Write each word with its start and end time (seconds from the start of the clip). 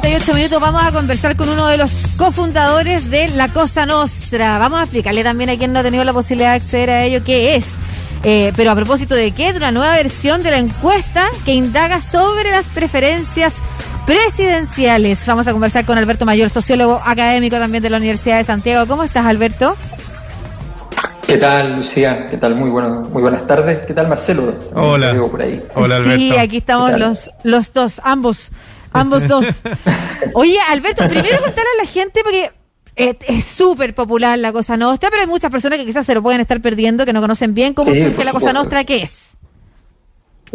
48 0.00 0.34
minutos 0.34 0.60
vamos 0.60 0.84
a 0.84 0.92
conversar 0.92 1.34
con 1.34 1.48
uno 1.48 1.66
de 1.66 1.76
los 1.76 1.90
cofundadores 2.16 3.10
de 3.10 3.26
La 3.30 3.48
Cosa 3.48 3.84
Nostra. 3.84 4.56
Vamos 4.60 4.78
a 4.78 4.82
explicarle 4.84 5.24
también 5.24 5.50
a 5.50 5.56
quien 5.56 5.72
no 5.72 5.80
ha 5.80 5.82
tenido 5.82 6.04
la 6.04 6.12
posibilidad 6.12 6.50
de 6.50 6.56
acceder 6.56 6.90
a 6.90 7.04
ello 7.04 7.24
qué 7.24 7.56
es. 7.56 7.64
Eh, 8.22 8.52
pero 8.54 8.70
a 8.70 8.76
propósito 8.76 9.16
de 9.16 9.32
qué, 9.32 9.50
de 9.50 9.58
una 9.58 9.72
nueva 9.72 9.96
versión 9.96 10.44
de 10.44 10.52
la 10.52 10.58
encuesta 10.58 11.28
que 11.44 11.52
indaga 11.52 12.00
sobre 12.00 12.52
las 12.52 12.68
preferencias 12.68 13.56
presidenciales. 14.06 15.26
Vamos 15.26 15.48
a 15.48 15.52
conversar 15.52 15.84
con 15.84 15.98
Alberto 15.98 16.24
Mayor, 16.24 16.48
sociólogo 16.48 17.02
académico 17.04 17.56
también 17.56 17.82
de 17.82 17.90
la 17.90 17.96
Universidad 17.96 18.36
de 18.36 18.44
Santiago. 18.44 18.86
¿Cómo 18.86 19.02
estás, 19.02 19.26
Alberto? 19.26 19.76
¿Qué 21.26 21.38
tal, 21.38 21.74
Lucía? 21.74 22.28
¿Qué 22.28 22.36
tal? 22.36 22.54
Muy, 22.54 22.70
bueno, 22.70 23.08
muy 23.10 23.20
buenas 23.20 23.44
tardes. 23.48 23.80
¿Qué 23.80 23.94
tal, 23.94 24.06
Marcelo? 24.06 24.54
Hola. 24.74 25.12
Por 25.28 25.42
ahí. 25.42 25.60
Hola, 25.74 25.96
Alberto. 25.96 26.20
Sí, 26.20 26.36
aquí 26.36 26.58
estamos 26.58 26.96
los, 26.96 27.30
los 27.42 27.72
dos, 27.72 28.00
ambos, 28.04 28.52
ambos 28.92 29.26
dos. 29.28 29.46
Oye, 30.34 30.58
Alberto, 30.68 31.06
primero 31.08 31.38
contarle 31.38 31.70
a 31.78 31.84
la 31.84 31.88
gente, 31.90 32.20
porque 32.22 32.50
es 32.96 33.44
súper 33.44 33.94
popular 33.94 34.38
la 34.38 34.52
Cosa 34.52 34.76
Nostra, 34.76 35.08
pero 35.10 35.22
hay 35.22 35.28
muchas 35.28 35.50
personas 35.50 35.78
que 35.78 35.86
quizás 35.86 36.04
se 36.04 36.14
lo 36.14 36.22
pueden 36.22 36.40
estar 36.40 36.60
perdiendo, 36.60 37.04
que 37.06 37.12
no 37.12 37.20
conocen 37.20 37.54
bien 37.54 37.74
cómo 37.74 37.92
Sí, 37.92 38.02
surge 38.02 38.24
la 38.24 38.32
Cosa. 38.32 38.52
Nostra, 38.52 38.84
¿qué 38.84 39.02
es? 39.04 39.28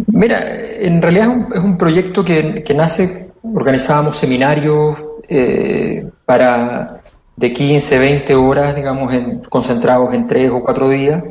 Mira, 0.08 0.40
en 0.80 1.02
realidad 1.02 1.28
es 1.30 1.36
un, 1.36 1.54
es 1.54 1.60
un 1.60 1.78
proyecto 1.78 2.26
que, 2.26 2.64
que 2.64 2.74
nace, 2.74 3.32
organizábamos 3.44 4.18
seminarios 4.18 5.00
eh, 5.30 6.06
para 6.26 7.00
de 7.36 7.54
15, 7.54 8.00
20 8.00 8.36
horas, 8.36 8.76
digamos, 8.76 9.14
en- 9.14 9.40
concentrados 9.46 10.14
en 10.14 10.28
tres 10.28 10.52
o 10.52 10.62
cuatro 10.64 10.90
días, 10.90 11.24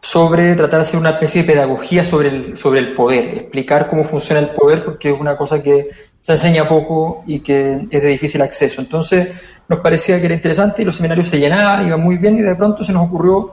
sobre 0.00 0.54
tratar 0.54 0.80
de 0.80 0.86
hacer 0.86 1.00
una 1.00 1.10
especie 1.10 1.42
de 1.42 1.52
pedagogía 1.52 2.04
sobre 2.04 2.28
el, 2.28 2.56
sobre 2.56 2.80
el 2.80 2.94
poder, 2.94 3.24
explicar 3.38 3.88
cómo 3.88 4.04
funciona 4.04 4.40
el 4.40 4.50
poder, 4.50 4.84
porque 4.84 5.10
es 5.10 5.20
una 5.20 5.36
cosa 5.36 5.62
que 5.62 5.88
se 6.26 6.32
enseña 6.32 6.66
poco 6.66 7.22
y 7.24 7.38
que 7.38 7.86
es 7.88 8.02
de 8.02 8.08
difícil 8.08 8.42
acceso. 8.42 8.80
Entonces 8.80 9.28
nos 9.68 9.78
parecía 9.78 10.18
que 10.18 10.26
era 10.26 10.34
interesante 10.34 10.82
y 10.82 10.84
los 10.84 10.96
seminarios 10.96 11.28
se 11.28 11.38
llenaban, 11.38 11.86
iban 11.86 12.00
muy 12.00 12.16
bien 12.16 12.36
y 12.36 12.42
de 12.42 12.56
pronto 12.56 12.82
se 12.82 12.92
nos 12.92 13.06
ocurrió 13.06 13.52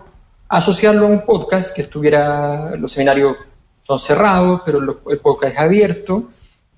asociarlo 0.50 1.06
a 1.06 1.10
un 1.10 1.22
podcast 1.22 1.76
que 1.76 1.84
estuviera, 1.84 2.72
los 2.76 2.92
seminarios 2.92 3.38
son 3.84 4.00
cerrados, 4.00 4.64
pero 4.66 4.80
el 4.80 5.20
podcast 5.20 5.54
es 5.54 5.60
abierto. 5.60 6.30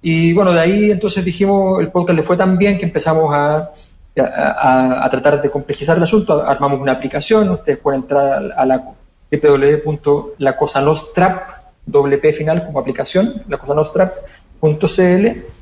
Y 0.01 0.33
bueno, 0.33 0.51
de 0.51 0.59
ahí 0.59 0.91
entonces 0.91 1.23
dijimos, 1.23 1.79
el 1.79 1.89
podcast 1.89 2.17
le 2.17 2.23
fue 2.23 2.35
tan 2.35 2.57
bien 2.57 2.77
que 2.77 2.83
empezamos 2.83 3.33
a, 3.33 3.71
a, 4.17 5.07
tratar 5.09 5.41
de 5.41 5.49
complejizar 5.49 5.95
el 5.95 6.03
asunto. 6.03 6.45
Armamos 6.45 6.81
una 6.81 6.91
aplicación, 6.91 7.49
ustedes 7.49 7.77
pueden 7.77 8.01
entrar 8.01 8.51
a 8.53 8.65
la 8.65 8.83
www.lacosanostrap, 9.31 11.51
doble 11.85 12.17
P 12.17 12.33
final 12.33 12.65
como 12.65 12.79
aplicación, 12.79 13.43
lacosanostrap.cl, 13.47 15.54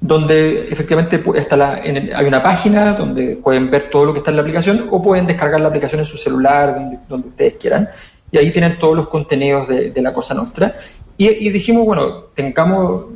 donde 0.00 0.68
efectivamente 0.70 1.22
está 1.34 1.56
la, 1.56 1.84
en 1.84 2.14
hay 2.14 2.26
una 2.26 2.42
página 2.42 2.94
donde 2.94 3.36
pueden 3.36 3.68
ver 3.70 3.90
todo 3.90 4.04
lo 4.04 4.12
que 4.12 4.18
está 4.18 4.30
en 4.30 4.36
la 4.36 4.42
aplicación 4.42 4.86
o 4.90 5.02
pueden 5.02 5.26
descargar 5.26 5.60
la 5.60 5.68
aplicación 5.68 6.00
en 6.00 6.04
su 6.04 6.16
celular, 6.16 6.74
donde, 6.74 6.98
donde 7.08 7.28
ustedes 7.28 7.54
quieran, 7.54 7.88
y 8.30 8.38
ahí 8.38 8.50
tienen 8.52 8.78
todos 8.78 8.96
los 8.96 9.08
contenidos 9.08 9.66
de, 9.66 9.90
de 9.90 10.02
la 10.02 10.12
Cosa 10.12 10.34
Nostra. 10.34 10.74
Y, 11.16 11.26
y 11.26 11.50
dijimos, 11.50 11.84
bueno, 11.84 12.26
tengamos, 12.34 13.06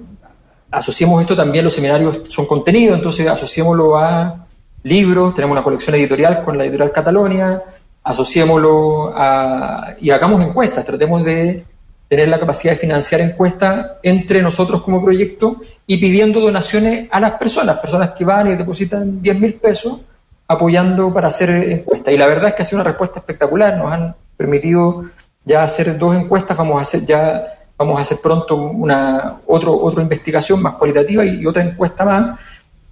asociemos 0.70 1.20
esto 1.20 1.36
también, 1.36 1.64
los 1.64 1.74
seminarios 1.74 2.22
son 2.28 2.47
contenido, 2.47 2.94
entonces 2.94 3.28
asociémoslo 3.28 3.96
a 3.96 4.46
libros, 4.83 5.34
tenemos 5.34 5.55
una 5.55 5.62
colección 5.62 5.94
editorial 5.94 6.42
con 6.42 6.58
la 6.58 6.64
editorial 6.64 6.91
Catalonia, 6.91 7.62
asociémoslo 8.02 9.12
a, 9.14 9.94
y 10.00 10.11
hagamos 10.11 10.42
encuestas, 10.42 10.84
tratemos 10.84 11.22
de 11.22 11.64
tener 12.12 12.28
la 12.28 12.38
capacidad 12.38 12.74
de 12.74 12.78
financiar 12.78 13.22
encuestas 13.22 13.92
entre 14.02 14.42
nosotros 14.42 14.82
como 14.82 15.02
proyecto 15.02 15.56
y 15.86 15.96
pidiendo 15.96 16.41
donaciones 16.41 17.08
a 17.10 17.18
las 17.18 17.30
personas, 17.32 17.78
personas 17.78 18.10
que 18.10 18.22
van 18.22 18.48
y 18.48 18.55
depositan 18.55 19.22
10 19.22 19.41
mil 19.41 19.55
pesos 19.55 20.02
apoyando 20.46 21.10
para 21.10 21.28
hacer 21.28 21.48
encuestas. 21.48 22.12
Y 22.12 22.18
la 22.18 22.27
verdad 22.27 22.48
es 22.48 22.55
que 22.55 22.60
ha 22.62 22.64
sido 22.66 22.83
una 22.83 22.90
respuesta 22.90 23.20
espectacular, 23.20 23.78
nos 23.78 23.90
han 23.90 24.14
permitido 24.36 25.05
ya 25.46 25.62
hacer 25.64 25.96
dos 25.98 26.14
encuestas, 26.14 26.55
vamos 26.55 26.77
a 26.78 26.83
hacer 26.83 27.06
ya 27.06 27.46
vamos 27.78 27.98
a 27.98 28.02
hacer 28.02 28.18
pronto 28.23 28.56
una 28.56 29.39
otro, 29.46 29.74
otra 29.74 30.02
investigación 30.02 30.61
más 30.62 30.74
cualitativa 30.74 31.24
y, 31.24 31.40
y 31.40 31.46
otra 31.46 31.62
encuesta 31.64 32.05
más, 32.05 32.39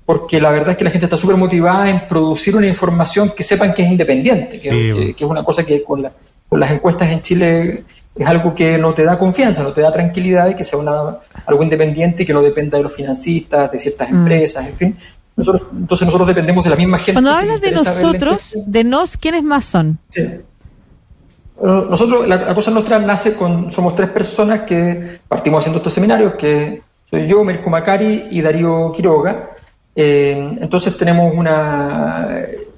porque 0.07 0.41
la 0.41 0.51
verdad 0.51 0.71
es 0.71 0.77
que 0.79 0.85
la 0.85 0.91
gente 0.91 1.05
está 1.05 1.19
súper 1.19 1.37
motivada 1.37 1.91
en 1.91 2.09
producir 2.09 2.57
una 2.57 2.67
información 2.67 3.31
que 3.37 3.43
sepan 3.43 3.75
que 3.75 3.83
es 3.83 3.91
independiente, 3.91 4.59
que, 4.59 4.71
Sí. 4.71 4.99
que- 4.99 5.15
que 5.15 5.25
es 5.25 5.31
una 5.31 5.45
cosa 5.45 5.63
que 5.63 5.85
con, 5.85 6.01
la- 6.01 6.13
con 6.49 6.59
las 6.59 6.71
encuestas 6.71 7.11
en 7.11 7.21
Chile 7.21 7.85
es 8.23 8.29
algo 8.29 8.55
que 8.55 8.77
no 8.79 8.93
te 8.95 9.05
da 9.05 9.17
confianza, 9.19 9.63
no 9.63 9.73
te 9.73 9.81
da 9.81 9.91
tranquilidad 9.91 10.49
y 10.51 10.55
que 10.55 10.65
sea 10.65 10.79
una, 10.79 11.17
algo 11.47 11.63
independiente 11.63 12.23
y 12.23 12.27
que 12.27 12.33
no 12.33 12.43
dependa 12.43 12.77
de 12.79 12.85
los 12.85 12.95
financistas, 12.95 13.71
de 13.73 13.79
ciertas 13.79 14.11
Mm. 14.11 14.15
empresas, 14.17 14.67
en 14.67 14.75
fin. 14.75 14.97
Nosotros, 15.37 15.69
entonces 15.73 16.05
nosotros 16.07 16.29
dependemos 16.29 16.63
de 16.65 16.71
la 16.71 16.77
misma 16.77 16.99
gente. 16.99 17.13
Cuando 17.15 17.31
hablas 17.33 17.61
de 17.61 17.73
nosotros, 17.73 18.55
de 18.67 18.85
nos, 18.85 19.17
¿quiénes 19.17 19.43
más 19.43 19.65
son? 19.65 19.99
Sí. 20.11 20.23
Nosotros, 21.63 22.27
la, 22.27 22.37
la 22.37 22.55
cosa 22.55 22.71
nuestra 22.71 22.99
nace 22.99 23.35
con, 23.35 23.71
somos 23.71 23.95
tres 23.95 24.09
personas 24.09 24.61
que 24.61 25.21
partimos 25.29 25.61
haciendo 25.61 25.77
estos 25.79 25.93
seminarios, 25.93 26.35
que 26.37 26.83
soy 27.09 27.27
yo, 27.27 27.45
Mirko 27.45 27.69
Macari 27.69 28.29
y 28.31 28.41
Darío 28.41 28.93
Quiroga. 28.97 29.51
Eh, 29.95 30.57
entonces 30.61 30.97
tenemos 30.97 31.35
una, 31.35 32.29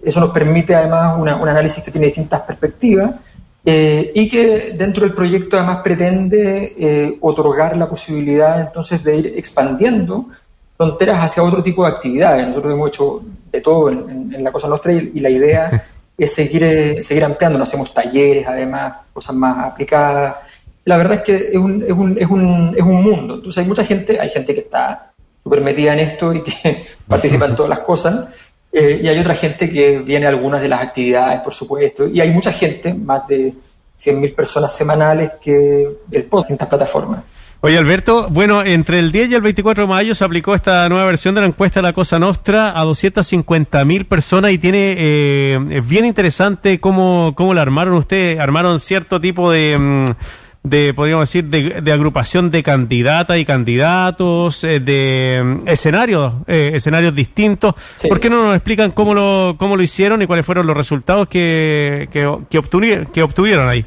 eso 0.03 0.19
nos 0.19 0.31
permite 0.31 0.75
además 0.75 1.15
una- 1.17 1.37
un 1.37 1.49
análisis 1.49 1.85
que 1.85 1.93
tiene 1.93 2.07
distintas 2.09 2.41
perspectivas 2.41 3.11
eh, 3.65 4.11
y 4.15 4.29
que 4.29 4.73
dentro 4.77 5.05
del 5.07 5.15
proyecto 5.15 5.57
además 5.57 5.79
pretende 5.85 6.75
eh, 6.79 7.19
otorgar 7.21 7.77
la 7.77 7.89
posibilidad 7.89 8.61
entonces 8.61 9.05
de 9.05 9.17
ir 9.17 9.27
expandiendo 9.37 10.27
fronteras 10.77 11.19
hacia 11.25 11.43
otro 11.45 11.63
tipo 11.63 11.85
de 11.85 11.91
actividades. 11.93 12.47
Nosotros 12.49 12.73
hemos 12.75 12.89
hecho 12.89 13.23
de 13.53 13.61
todo 13.61 13.89
en, 13.91 14.11
en- 14.11 14.35
en 14.35 14.45
la 14.45 14.51
cosa 14.51 14.67
nuestra 14.69 14.93
y, 14.93 15.13
y 15.15 15.21
la 15.21 15.31
idea 15.31 15.85
es 16.19 16.33
seguir, 16.35 16.65
eh, 16.65 17.01
seguir 17.01 17.25
ampliando. 17.25 17.59
Nos 17.59 17.69
hacemos 17.69 17.95
talleres, 17.95 18.47
además, 18.47 18.95
cosas 19.13 19.37
más 19.37 19.59
aplicadas. 19.67 20.37
La 20.85 20.97
verdad 20.97 21.15
es 21.19 21.23
que 21.23 21.37
es 21.37 21.57
un, 21.57 21.83
es 21.85 21.93
un, 21.93 22.19
es 22.19 22.27
un, 22.29 22.75
es 22.77 22.83
un 22.83 23.03
mundo. 23.03 23.35
Entonces 23.35 23.63
hay 23.63 23.69
mucha 23.69 23.85
gente, 23.85 24.19
hay 24.19 24.29
gente 24.29 24.55
que 24.55 24.61
está 24.63 25.13
súper 25.41 25.61
metida 25.61 25.93
en 25.93 26.01
esto 26.01 26.33
y 26.35 26.43
que 26.43 26.85
participa 27.07 27.47
en 27.47 27.55
todas 27.55 27.71
las 27.71 27.81
cosas. 27.81 28.27
Eh, 28.73 29.01
y 29.03 29.09
hay 29.09 29.19
otra 29.19 29.35
gente 29.35 29.69
que 29.69 29.99
viene 29.99 30.27
a 30.27 30.31
algunas 30.31 30.63
de 30.63 30.69
las 30.69 30.83
actividades, 30.83 31.41
por 31.43 31.53
supuesto. 31.53 32.09
Y 32.09 32.21
hay 32.21 32.31
mucha 32.31 32.51
gente, 32.51 32.95
más 32.95 33.27
de 33.29 33.53
100.000 33.99 34.35
personas 34.35 34.75
semanales, 34.75 35.33
que 35.43 35.89
el 36.11 36.25
podcast 36.25 36.51
en 36.51 36.55
estas 36.55 36.69
plataformas. 36.69 37.23
Oye, 37.65 37.79
Alberto, 37.79 38.29
bueno, 38.29 38.65
entre 38.65 38.99
el 38.99 39.13
10 39.13 39.31
y 39.31 39.35
el 39.35 39.41
24 39.41 39.85
de 39.85 39.89
mayo 39.89 40.15
se 40.17 40.25
aplicó 40.25 40.55
esta 40.57 40.89
nueva 40.89 41.05
versión 41.05 41.35
de 41.37 41.43
la 41.43 41.47
encuesta 41.47 41.81
la 41.81 41.93
Cosa 41.93 42.19
Nostra 42.19 42.77
a 42.77 42.83
250 42.83 43.85
mil 43.85 44.05
personas 44.05 44.51
y 44.51 44.59
tiene, 44.59 44.97
eh, 44.99 45.61
es 45.71 45.87
bien 45.87 46.05
interesante 46.05 46.81
cómo, 46.81 47.35
cómo 47.37 47.55
la 47.55 47.63
armaron 47.63 47.95
ustedes. 47.95 48.41
Armaron 48.41 48.81
cierto 48.81 49.21
tipo 49.21 49.53
de, 49.53 49.79
mm, 49.79 50.07
de 50.65 50.95
podríamos 50.95 51.29
decir, 51.29 51.45
de, 51.47 51.81
de 51.81 51.93
agrupación 51.93 52.51
de 52.51 52.63
candidatas 52.63 53.37
y 53.39 53.45
candidatos, 53.45 54.63
eh, 54.65 54.79
de 54.81 55.41
mm, 55.43 55.69
escenarios, 55.69 56.35
eh, 56.47 56.71
escenarios 56.75 57.15
distintos. 57.15 57.75
Sí. 57.97 58.09
¿Por 58.09 58.21
qué 58.21 58.31
no 58.31 58.45
nos 58.45 58.55
explican 58.57 58.93
cómo 58.93 59.13
lo, 59.15 59.57
cómo 59.59 59.77
lo 59.77 59.83
hicieron 59.83 60.23
y 60.23 60.27
cuáles 60.27 60.47
fueron 60.47 60.67
los 60.67 60.77
resultados 60.77 61.27
que, 61.29 62.09
que, 62.13 62.21
que, 62.49 62.59
obtuvi- 62.61 63.11
que 63.11 63.23
obtuvieron 63.23 63.69
ahí? 63.69 63.85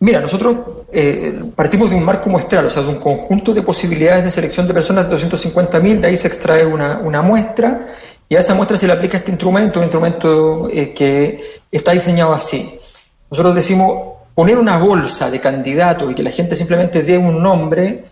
Mira, 0.00 0.20
nosotros 0.20 0.56
eh, 0.92 1.40
partimos 1.54 1.88
de 1.88 1.96
un 1.96 2.04
marco 2.04 2.28
muestral, 2.28 2.66
o 2.66 2.70
sea, 2.70 2.82
de 2.82 2.88
un 2.90 2.98
conjunto 2.98 3.54
de 3.54 3.62
posibilidades 3.62 4.24
de 4.24 4.30
selección 4.30 4.66
de 4.66 4.74
personas 4.74 5.08
de 5.08 5.16
250.000, 5.16 6.00
de 6.00 6.08
ahí 6.08 6.16
se 6.16 6.28
extrae 6.28 6.66
una, 6.66 6.98
una 6.98 7.22
muestra 7.22 7.86
y 8.28 8.36
a 8.36 8.40
esa 8.40 8.54
muestra 8.54 8.76
se 8.76 8.86
le 8.86 8.92
aplica 8.92 9.16
este 9.16 9.30
instrumento, 9.30 9.78
un 9.78 9.84
instrumento 9.84 10.68
eh, 10.70 10.92
que 10.92 11.38
está 11.70 11.92
diseñado 11.92 12.34
así. 12.34 12.68
Nosotros 13.30 13.54
decimos, 13.54 14.13
poner 14.34 14.58
una 14.58 14.76
bolsa 14.78 15.30
de 15.30 15.40
candidatos 15.40 16.10
y 16.10 16.14
que 16.14 16.22
la 16.22 16.30
gente 16.30 16.56
simplemente 16.56 17.02
dé 17.02 17.16
un 17.18 17.42
nombre 17.42 18.04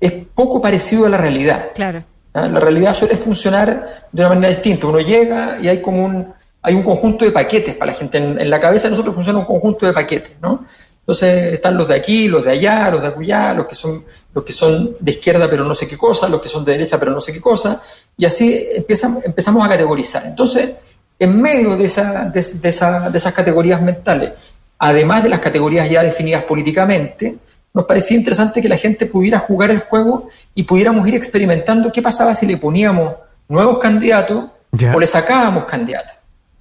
es 0.00 0.12
poco 0.34 0.60
parecido 0.62 1.06
a 1.06 1.08
la 1.08 1.16
realidad. 1.16 1.70
Claro. 1.74 2.04
¿ah? 2.34 2.46
La 2.46 2.60
realidad 2.60 2.94
suele 2.94 3.16
funcionar 3.16 3.86
de 4.12 4.22
una 4.22 4.28
manera 4.30 4.48
distinta. 4.48 4.86
Uno 4.86 5.00
llega 5.00 5.58
y 5.60 5.68
hay 5.68 5.82
como 5.82 6.04
un, 6.04 6.32
hay 6.62 6.74
un 6.74 6.82
conjunto 6.82 7.24
de 7.24 7.32
paquetes 7.32 7.74
para 7.74 7.92
la 7.92 7.98
gente. 7.98 8.18
En, 8.18 8.40
en 8.40 8.48
la 8.48 8.60
cabeza 8.60 8.84
de 8.84 8.90
nosotros 8.92 9.14
funciona 9.14 9.38
un 9.38 9.44
conjunto 9.44 9.86
de 9.86 9.92
paquetes, 9.92 10.32
¿no? 10.40 10.64
Entonces 11.00 11.54
están 11.54 11.76
los 11.76 11.88
de 11.88 11.94
aquí, 11.96 12.28
los 12.28 12.44
de 12.44 12.52
allá, 12.52 12.88
los 12.90 13.02
de 13.02 13.08
acullá, 13.08 13.52
los 13.52 13.66
que 13.66 13.74
son, 13.74 14.04
los 14.32 14.44
que 14.44 14.52
son 14.52 14.94
de 15.00 15.10
izquierda 15.10 15.50
pero 15.50 15.64
no 15.64 15.74
sé 15.74 15.88
qué 15.88 15.98
cosa, 15.98 16.28
los 16.28 16.40
que 16.40 16.48
son 16.48 16.64
de 16.64 16.72
derecha 16.72 17.00
pero 17.00 17.10
no 17.10 17.20
sé 17.20 17.32
qué 17.32 17.40
cosa, 17.40 17.82
y 18.16 18.24
así 18.26 18.64
empezamos, 18.76 19.24
empezamos 19.24 19.64
a 19.66 19.68
categorizar. 19.68 20.24
Entonces, 20.26 20.70
en 21.18 21.42
medio 21.42 21.76
de, 21.76 21.86
esa, 21.86 22.26
de, 22.26 22.40
de 22.62 22.68
esa- 22.68 23.10
de 23.10 23.18
esas 23.18 23.32
categorías 23.34 23.82
mentales, 23.82 24.34
además 24.80 25.22
de 25.22 25.28
las 25.28 25.40
categorías 25.40 25.88
ya 25.88 26.02
definidas 26.02 26.42
políticamente, 26.44 27.36
nos 27.72 27.84
parecía 27.84 28.16
interesante 28.16 28.60
que 28.60 28.68
la 28.68 28.76
gente 28.76 29.06
pudiera 29.06 29.38
jugar 29.38 29.70
el 29.70 29.78
juego 29.78 30.28
y 30.54 30.64
pudiéramos 30.64 31.06
ir 31.06 31.14
experimentando 31.14 31.92
qué 31.92 32.02
pasaba 32.02 32.34
si 32.34 32.46
le 32.46 32.56
poníamos 32.56 33.14
nuevos 33.48 33.78
candidatos 33.78 34.46
o 34.92 34.98
le 34.98 35.06
sacábamos 35.06 35.66
candidatos. 35.66 36.14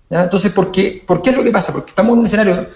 ¿ya? 0.10 0.24
Entonces, 0.24 0.52
¿por 0.52 0.72
qué, 0.72 1.02
¿por 1.08 1.22
qué 1.22 1.32
es 1.32 1.38
lo 1.38 1.44
que 1.44 1.52
pasa? 1.52 1.72
Porque 1.72 1.90
estamos 1.90 2.14
en 2.14 2.20
un 2.20 2.26
escenario 2.26 2.68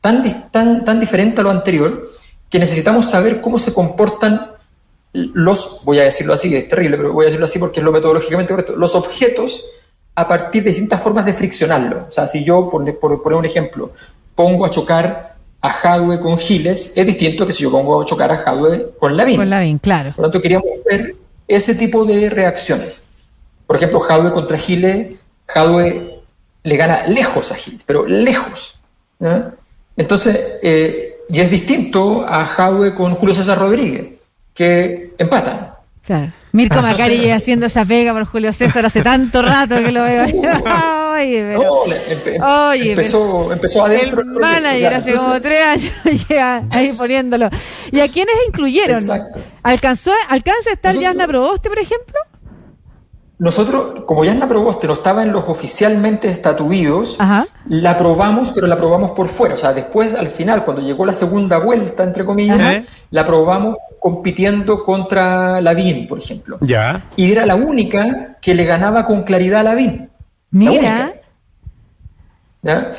tan, 0.00 0.50
tan, 0.50 0.84
tan 0.84 1.00
diferente 1.00 1.40
a 1.40 1.44
lo 1.44 1.50
anterior 1.50 2.06
que 2.48 2.58
necesitamos 2.58 3.06
saber 3.06 3.40
cómo 3.40 3.58
se 3.58 3.72
comportan 3.72 4.52
los, 5.12 5.82
voy 5.84 5.98
a 5.98 6.04
decirlo 6.04 6.34
así, 6.34 6.54
es 6.54 6.68
terrible, 6.68 6.96
pero 6.96 7.12
voy 7.12 7.24
a 7.24 7.26
decirlo 7.26 7.46
así 7.46 7.58
porque 7.58 7.80
es 7.80 7.84
lo 7.84 7.90
metodológicamente 7.90 8.52
correcto, 8.52 8.76
los 8.76 8.94
objetos 8.94 9.64
a 10.14 10.28
partir 10.28 10.62
de 10.62 10.70
distintas 10.70 11.02
formas 11.02 11.24
de 11.24 11.32
friccionarlo. 11.32 12.06
O 12.08 12.10
sea, 12.10 12.26
si 12.26 12.44
yo, 12.44 12.68
por, 12.68 13.22
poner 13.22 13.38
un 13.38 13.44
ejemplo, 13.44 13.92
pongo 14.42 14.64
a 14.64 14.70
chocar 14.70 15.36
a 15.60 15.68
Hadwe 15.68 16.18
con 16.18 16.38
Giles, 16.38 16.96
es 16.96 17.06
distinto 17.06 17.46
que 17.46 17.52
si 17.52 17.62
yo 17.64 17.70
pongo 17.70 18.00
a 18.00 18.04
chocar 18.04 18.32
a 18.32 18.34
Hadwe 18.34 18.92
con 18.98 19.16
Lavín. 19.16 19.36
Con 19.36 19.50
Lavín, 19.50 19.78
claro. 19.78 20.12
Por 20.16 20.24
lo 20.24 20.30
tanto, 20.30 20.40
queríamos 20.40 20.70
ver 20.88 21.14
ese 21.46 21.74
tipo 21.74 22.04
de 22.06 22.30
reacciones. 22.30 23.08
Por 23.66 23.76
ejemplo, 23.76 24.00
Hadwe 24.02 24.32
contra 24.32 24.56
Giles, 24.56 25.18
Hadwe 25.54 26.22
le 26.62 26.76
gana 26.76 27.06
lejos 27.06 27.52
a 27.52 27.54
Giles, 27.54 27.82
pero 27.84 28.06
lejos. 28.06 28.80
Entonces, 29.96 30.58
eh, 30.62 31.16
y 31.28 31.40
es 31.40 31.50
distinto 31.50 32.24
a 32.26 32.44
Hadwe 32.44 32.94
con 32.94 33.14
Julio 33.14 33.34
César 33.34 33.58
Rodríguez, 33.58 34.08
que 34.54 35.12
empatan. 35.18 35.74
Claro. 36.02 36.32
Mirko 36.52 36.80
Macari 36.80 37.30
haciendo 37.30 37.66
esa 37.66 37.84
pega 37.84 38.12
por 38.14 38.24
Julio 38.24 38.52
César 38.52 38.86
hace 38.86 39.02
tanto 39.02 39.42
rato 39.42 39.76
que 39.76 39.92
lo 39.92 40.02
veo. 40.02 40.24
Oye, 41.20 41.56
oye, 42.42 42.90
empezó, 42.90 43.52
empezó 43.52 43.84
adentro. 43.84 44.20
El, 44.20 44.28
manager 44.28 44.94
hace 44.94 45.14
como 45.14 45.40
tres 45.40 45.62
años 45.64 46.66
ahí 46.70 46.92
poniéndolo. 46.92 47.50
¿Y 47.90 48.00
a 48.00 48.08
quiénes 48.08 48.34
incluyeron? 48.48 48.98
Exacto. 48.98 49.40
¿Alcanzó, 49.62 50.12
¿Alcanza 50.28 50.70
a 50.70 50.72
estar 50.72 50.94
Yasna 50.94 51.26
Proboste, 51.26 51.68
por 51.68 51.78
ejemplo? 51.78 52.18
Nosotros, 53.40 54.04
como 54.04 54.22
Yasna 54.22 54.46
Proboste 54.46 54.86
no 54.86 54.92
estaba 54.92 55.22
en 55.22 55.32
los 55.32 55.48
oficialmente 55.48 56.28
estatuidos, 56.28 57.16
la 57.70 57.96
probamos, 57.96 58.52
pero 58.52 58.66
la 58.66 58.76
probamos 58.76 59.12
por 59.12 59.28
fuera. 59.28 59.54
O 59.54 59.58
sea, 59.58 59.72
después, 59.72 60.14
al 60.14 60.26
final, 60.26 60.62
cuando 60.62 60.82
llegó 60.82 61.06
la 61.06 61.14
segunda 61.14 61.56
vuelta, 61.56 62.04
entre 62.04 62.26
comillas, 62.26 62.84
la 63.10 63.24
probamos 63.24 63.76
compitiendo 63.98 64.82
contra 64.82 65.62
Lavín, 65.62 66.06
por 66.06 66.18
ejemplo. 66.18 66.58
Ya. 66.60 67.08
Y 67.16 67.32
era 67.32 67.46
la 67.46 67.54
única 67.54 68.36
que 68.42 68.54
le 68.54 68.66
ganaba 68.66 69.06
con 69.06 69.22
claridad 69.22 69.60
a 69.60 69.62
Lavín. 69.62 70.09
Mira. 70.50 71.14
¿Ya? 72.62 72.90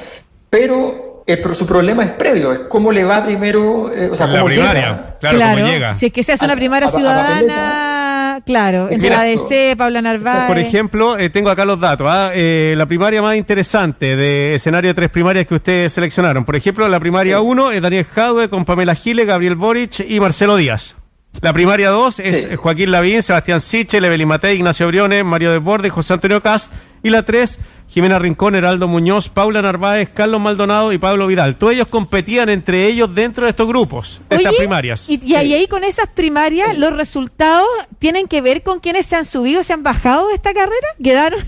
Pero, 0.49 1.23
su 1.53 1.65
problema 1.65 2.03
es 2.03 2.11
previo, 2.11 2.51
es 2.51 2.59
cómo 2.61 2.91
le 2.91 3.03
va 3.03 3.23
primero, 3.23 3.91
eh, 3.93 4.09
o 4.11 4.15
sea, 4.15 4.27
cómo 4.27 4.49
llega. 4.49 5.17
Claro, 5.19 5.39
cómo 5.39 5.67
llega. 5.67 5.93
Si 5.93 6.07
es 6.07 6.13
que 6.13 6.23
se 6.23 6.33
hace 6.33 6.45
una 6.45 6.55
primaria 6.55 6.89
ciudadana, 6.89 8.41
claro, 8.45 8.89
en 8.89 9.09
la 9.09 9.21
ADC, 9.21 9.77
Paula 9.77 10.01
Narváez. 10.01 10.47
Por 10.47 10.57
ejemplo, 10.57 11.17
eh, 11.17 11.29
tengo 11.29 11.49
acá 11.49 11.63
los 11.63 11.79
datos. 11.79 12.07
¿ah? 12.09 12.31
Eh, 12.33 12.73
la 12.77 12.85
primaria 12.85 13.21
más 13.21 13.35
interesante 13.35 14.15
de 14.15 14.55
escenario 14.55 14.89
de 14.89 14.93
tres 14.93 15.09
primarias 15.09 15.45
que 15.45 15.55
ustedes 15.55 15.93
seleccionaron. 15.93 16.43
Por 16.43 16.55
ejemplo, 16.55 16.87
la 16.87 16.99
primaria 16.99 17.39
1 17.39 17.71
es 17.71 17.81
Daniel 17.81 18.05
Jadwe 18.05 18.49
con 18.49 18.65
Pamela 18.65 18.95
Giles, 18.95 19.27
Gabriel 19.27 19.55
Boric 19.55 19.99
y 20.07 20.19
Marcelo 20.19 20.57
Díaz. 20.57 20.95
La 21.39 21.53
primaria 21.53 21.89
2 21.89 22.19
es 22.19 22.57
Joaquín 22.57 22.91
Lavín, 22.91 23.23
Sebastián 23.23 23.61
Sichel, 23.61 24.05
Evelyn 24.05 24.27
Matei, 24.27 24.57
Ignacio 24.57 24.87
Briones, 24.87 25.23
Mario 25.23 25.51
Desbordes, 25.51 25.91
José 25.91 26.13
Antonio 26.13 26.41
Cast. 26.41 26.71
Y 27.03 27.09
la 27.09 27.23
3, 27.23 27.57
Jimena 27.87 28.19
Rincón, 28.19 28.53
Heraldo 28.53 28.87
Muñoz, 28.87 29.27
Paula 29.27 29.63
Narváez, 29.63 30.09
Carlos 30.13 30.39
Maldonado 30.39 30.93
y 30.93 30.99
Pablo 30.99 31.25
Vidal. 31.25 31.55
Todos 31.55 31.73
ellos 31.73 31.87
competían 31.87 32.49
entre 32.49 32.85
ellos 32.85 33.15
dentro 33.15 33.45
de 33.45 33.49
estos 33.49 33.67
grupos, 33.67 34.21
estas 34.29 34.53
primarias. 34.53 35.09
Y, 35.09 35.33
ahí 35.33 35.65
con 35.67 35.83
esas 35.83 36.09
primarias, 36.09 36.77
los 36.77 36.95
resultados 36.95 37.67
tienen 37.97 38.27
que 38.27 38.41
ver 38.41 38.61
con 38.61 38.79
quienes 38.79 39.07
se 39.07 39.15
han 39.15 39.25
subido, 39.25 39.63
se 39.63 39.73
han 39.73 39.81
bajado 39.81 40.27
de 40.27 40.35
esta 40.35 40.53
carrera. 40.53 40.87
¿Quedaron, 41.03 41.41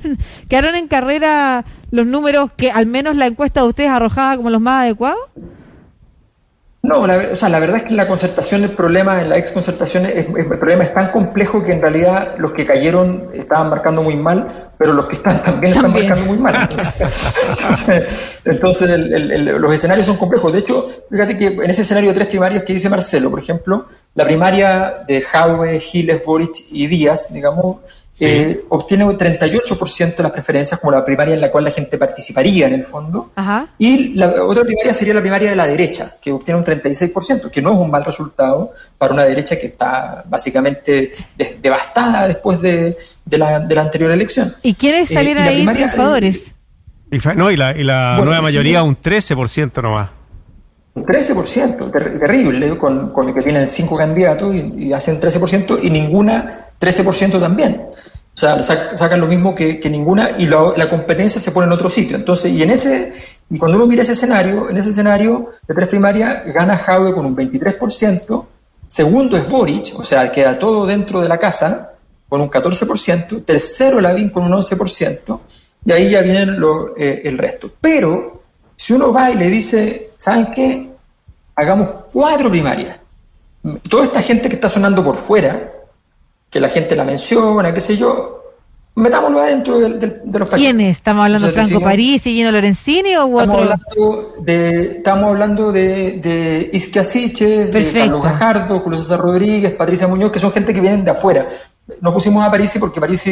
quedaron 0.50 0.75
en 0.75 0.88
carrera 0.88 1.65
los 1.91 2.07
números 2.07 2.51
que 2.57 2.71
al 2.71 2.88
menos 2.88 3.15
la 3.15 3.27
encuesta 3.27 3.62
de 3.62 3.68
ustedes 3.68 3.91
arrojaba 3.91 4.35
como 4.38 4.50
los 4.50 4.59
más 4.59 4.85
adecuados? 4.85 5.19
No, 6.85 7.07
la, 7.07 7.15
o 7.31 7.35
sea, 7.38 7.47
la 7.47 7.62
verdad 7.62 7.77
es 7.77 7.83
que 7.83 7.89
en 7.91 7.95
la 7.95 8.09
concertación 8.09 8.62
el 8.65 8.71
problema, 8.71 9.21
en 9.21 9.30
la 9.30 9.38
ex 9.38 9.53
concertación, 9.53 10.06
es, 10.06 10.27
el 10.27 10.59
problema 10.59 10.83
es 10.83 10.94
tan 10.94 11.12
complejo 11.12 11.63
que 11.63 11.71
en 11.71 11.81
realidad 11.81 12.35
los 12.39 12.51
que 12.51 12.65
cayeron 12.65 13.30
estaban 13.33 13.69
marcando 13.69 14.03
muy 14.03 14.18
mal, 14.18 14.69
pero 14.77 14.91
los 14.91 15.06
que 15.06 15.13
están 15.13 15.41
también, 15.41 15.74
están 15.74 15.94
marcando 15.94 16.25
muy 16.25 16.38
mal. 16.38 16.68
Entonces, 18.45 19.00
los 19.00 19.74
escenarios 19.74 20.06
son 20.06 20.18
complejos. 20.18 20.51
De 20.51 20.59
hecho, 20.59 20.89
fíjate 21.09 21.38
que 21.38 21.47
en 21.47 21.69
ese 21.69 21.83
escenario 21.83 22.09
de 22.09 22.15
tres 22.15 22.27
primarias 22.27 22.63
que 22.63 22.74
dice 22.74 22.89
Marcelo, 22.89 23.30
por 23.30 23.39
ejemplo, 23.39 23.85
la 24.13 24.25
primaria 24.25 25.06
de 25.07 25.21
Jadwe, 25.21 25.80
Giles, 25.80 26.25
Boric 26.25 26.65
y 26.69 26.88
Díaz, 26.88 27.31
digamos, 27.31 27.77
eh, 28.25 28.63
obtiene 28.69 29.03
un 29.03 29.17
38% 29.17 30.15
de 30.15 30.23
las 30.23 30.31
preferencias 30.31 30.79
como 30.79 30.91
la 30.91 31.03
primaria 31.03 31.33
en 31.33 31.41
la 31.41 31.51
cual 31.51 31.65
la 31.65 31.71
gente 31.71 31.97
participaría 31.97 32.67
en 32.67 32.73
el 32.73 32.83
fondo. 32.83 33.31
Y 33.77 34.13
la 34.13 34.27
otra 34.43 34.63
primaria 34.63 34.93
sería 34.93 35.13
la 35.13 35.21
primaria 35.21 35.49
de 35.49 35.55
la 35.55 35.67
derecha, 35.67 36.13
que 36.21 36.31
obtiene 36.31 36.59
un 36.59 36.65
36%, 36.65 37.49
que 37.49 37.61
no 37.61 37.71
es 37.71 37.77
un 37.77 37.91
mal 37.91 38.05
resultado 38.05 38.71
para 38.97 39.13
una 39.13 39.23
derecha 39.23 39.57
que 39.59 39.67
está 39.67 40.23
básicamente 40.27 41.13
devastada 41.61 42.27
después 42.27 42.61
de, 42.61 42.95
la, 43.31 43.57
anterior 43.57 44.11
elección. 44.11 44.53
¿Y 44.63 44.73
quiénes 44.73 45.11
eh, 45.11 45.13
salieron 45.13 45.43
ahí 45.43 45.65
triunfadores? 45.65 46.43
Y, 47.11 47.17
no, 47.35 47.51
y 47.51 47.57
la, 47.57 47.73
nueva 48.17 48.41
mayoría 48.41 48.83
un 48.83 48.99
13% 48.99 49.81
nomás. 49.81 50.09
Un 50.95 51.06
13%, 51.06 51.92
terrible, 52.19 52.78
con, 52.78 53.12
con 53.12 53.34
que 53.34 53.42
tienen 53.42 53.69
cinco 53.69 53.98
candidatos 53.98 54.54
y, 54.54 54.94
hacen 54.94 55.19
13% 55.19 55.80
y 55.81 55.90
ninguna 55.90 56.68
13% 56.80 57.40
también. 57.40 57.88
O 58.36 58.38
sea, 58.38 58.62
sacan 58.62 59.19
lo 59.19 59.28
mismo 59.28 59.54
que, 59.54 59.80
ninguna 59.90 60.30
y 60.38 60.48
la, 60.48 60.90
competencia 60.90 61.40
se 61.40 61.51
pone 61.51 61.68
en 61.68 61.74
otro 61.74 61.90
sitio. 61.90 62.16
Entonces, 62.16 62.51
y 62.51 62.62
en 62.63 62.72
ese, 62.72 63.13
y 63.50 63.57
cuando 63.57 63.78
uno 63.78 63.88
mira 63.88 64.01
ese 64.01 64.13
escenario, 64.13 64.69
en 64.69 64.78
ese 64.78 64.90
escenario 64.90 65.51
de 65.68 65.74
tres 65.74 65.88
primarias, 65.88 66.44
gana 66.48 66.78
Jaude 66.78 67.13
con 67.13 67.25
un 67.25 67.36
23%, 67.36 68.45
segundo 68.88 69.38
es 69.38 69.50
Boric, 69.50 69.94
o 69.98 70.04
sea, 70.04 70.31
queda 70.31 70.60
todo 70.60 70.86
dentro 70.86 71.22
de 71.22 71.30
la 71.30 71.38
casa, 71.38 71.92
con 72.28 72.42
un 72.42 72.50
14%, 72.50 73.45
tercero 73.45 74.01
Lavín 74.01 74.30
con 74.30 74.44
un 74.44 74.51
11%, 74.51 75.40
y 75.86 75.92
ahí 75.92 76.10
ya 76.10 76.22
vienen 76.22 76.57
eh, 76.98 77.22
el 77.25 77.38
resto. 77.38 77.72
Pero, 77.80 78.43
si 78.75 78.93
uno 78.93 79.13
va 79.13 79.31
y 79.31 79.35
le 79.35 79.49
dice, 79.49 80.11
¿saben 80.17 80.47
qué? 80.53 80.89
Hagamos 81.55 81.91
cuatro 82.11 82.49
primarias. 82.49 82.97
Toda 83.89 84.03
esta 84.03 84.21
gente 84.21 84.49
que 84.49 84.55
está 84.55 84.69
sonando 84.69 85.03
por 85.03 85.17
fuera, 85.17 85.71
que 86.49 86.59
la 86.59 86.69
gente 86.69 86.95
la 86.95 87.03
menciona, 87.03 87.73
qué 87.73 87.79
sé 87.79 87.95
yo, 87.95 88.43
metámoslo 88.95 89.39
adentro 89.39 89.79
de, 89.79 90.21
de, 90.23 90.39
los 90.39 90.49
¿Quiénes? 90.49 90.97
¿Estamos 90.97 91.25
hablando 91.25 91.47
de 91.47 91.53
Franco 91.53 91.81
París 91.81 92.25
y 92.27 92.35
Gino 92.35 92.51
Lorenzini 92.51 93.15
o 93.15 93.25
estamos 93.39 93.61
Hablando 93.61 94.33
de, 94.41 94.81
estamos 94.97 95.25
hablando 95.25 95.71
de, 95.71 96.19
de 96.19 96.69
Isquia 96.73 97.03
Siches, 97.03 97.71
de 97.71 97.91
Carlos 97.91 98.21
Gajardo, 98.21 98.79
Julio 98.79 98.99
César 98.99 99.19
Rodríguez, 99.19 99.71
Patricia 99.71 100.07
Muñoz, 100.07 100.31
que 100.31 100.39
son 100.39 100.51
gente 100.51 100.73
que 100.73 100.81
vienen 100.81 101.03
de 101.03 101.11
afuera. 101.11 101.47
Nos 102.01 102.13
pusimos 102.13 102.43
a 102.45 102.51
París 102.51 102.75
porque 102.79 102.99
París 102.99 103.27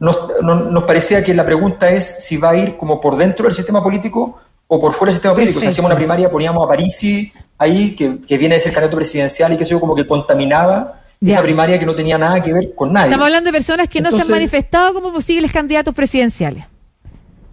nos, 0.00 0.16
nos, 0.42 0.84
parecía 0.84 1.22
que 1.22 1.34
la 1.34 1.44
pregunta 1.44 1.90
es 1.90 2.24
si 2.24 2.36
va 2.36 2.50
a 2.50 2.56
ir 2.56 2.76
como 2.76 3.00
por 3.00 3.16
dentro 3.16 3.44
del 3.44 3.54
sistema 3.54 3.82
político 3.82 4.40
o 4.68 4.80
por 4.80 4.92
fuera 4.92 5.10
del 5.10 5.16
sistema 5.16 5.34
político. 5.34 5.60
Si 5.60 5.66
hacíamos 5.66 5.90
una 5.90 5.96
primaria, 5.96 6.30
poníamos 6.30 6.64
a 6.64 6.68
Parisi 6.68 7.32
ahí, 7.56 7.96
que, 7.96 8.18
que 8.20 8.38
viene 8.38 8.54
de 8.54 8.60
ser 8.60 8.72
candidato 8.72 8.96
presidencial 8.96 9.52
y 9.52 9.56
que 9.56 9.64
se 9.64 9.78
como 9.80 9.94
que 9.94 10.06
contaminaba 10.06 10.94
esa 11.26 11.42
primaria 11.42 11.78
que 11.78 11.86
no 11.86 11.94
tenía 11.94 12.16
nada 12.16 12.42
que 12.42 12.52
ver 12.52 12.74
con 12.74 12.92
nadie. 12.92 13.08
Estamos 13.08 13.26
hablando 13.26 13.48
de 13.48 13.52
personas 13.52 13.88
que 13.88 14.00
no 14.00 14.10
se 14.12 14.22
han 14.22 14.30
manifestado 14.30 14.94
como 14.94 15.12
posibles 15.12 15.52
candidatos 15.52 15.94
presidenciales. 15.94 16.64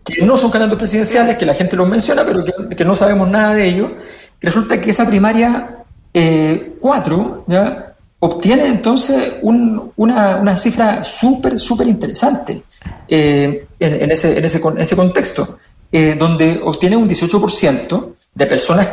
Que 0.04 0.24
no 0.24 0.38
son 0.38 0.52
candidatos 0.52 0.78
presidenciales, 0.78 1.36
que 1.36 1.46
la 1.48 1.56
gente 1.56 1.76
los 1.76 1.90
menciona, 1.90 2.24
pero 2.24 2.44
que, 2.44 2.86
no 2.86 2.96
sabemos 2.96 3.28
nada 3.28 3.56
de 3.56 3.66
ellos. 3.66 3.92
Resulta 4.40 4.80
que 4.80 4.92
esa 4.92 5.08
primaria 5.08 5.84
4 6.80 7.46
eh, 7.50 7.80
obtiene 8.20 8.68
entonces 8.68 9.38
una, 9.42 10.56
cifra 10.56 11.04
súper, 11.04 11.60
súper 11.60 11.88
interesante 11.88 12.64
eh, 13.08 13.68
en, 13.80 14.12
ese, 14.12 14.38
en, 14.38 14.46
ese, 14.46 14.60
en, 14.60 14.78
ese, 14.78 14.96
contexto, 14.96 15.58
eh, 15.98 16.14
donde 16.20 16.60
obtiene 16.62 16.98
un 16.98 17.08
18% 17.08 18.16
de 18.34 18.46
personas 18.48 18.90